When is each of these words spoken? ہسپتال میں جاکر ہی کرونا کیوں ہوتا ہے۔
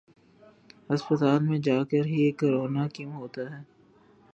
ہسپتال 0.89 1.39
میں 1.43 1.59
جاکر 1.59 2.05
ہی 2.05 2.31
کرونا 2.31 2.87
کیوں 2.87 3.11
ہوتا 3.13 3.41
ہے۔ 3.51 3.61